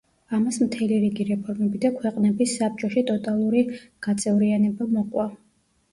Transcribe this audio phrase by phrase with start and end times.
[0.35, 3.63] ამას მთელი რიგი რეფორმები და ქვეყნების საბჭო ში ტოტალური
[4.09, 5.29] გაწევრიანება მოყვა.